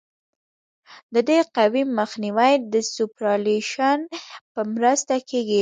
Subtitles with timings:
[1.13, 3.99] د دې قوې مخنیوی د سوپرایلیویشن
[4.53, 5.49] په مرسته کیږي